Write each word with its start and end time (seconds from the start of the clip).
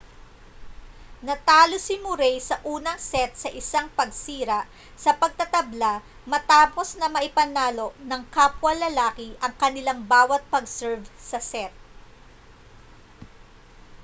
natalo 1.27 1.77
si 1.87 1.95
murray 2.05 2.35
sa 2.49 2.57
unang 2.75 2.97
set 3.11 3.31
sa 3.43 3.53
isang 3.61 3.85
pagsira 3.97 4.59
sa 5.03 5.11
pagtatabla 5.21 5.93
matapos 6.31 6.87
na 6.99 7.05
maipanalo 7.15 7.87
ng 8.09 8.21
kapwa 8.35 8.71
lalaki 8.85 9.27
ang 9.43 9.53
kanilang 9.61 10.01
bawa't 10.13 10.41
pag-serve 10.53 11.03
sa 11.29 11.37
set 11.51 11.69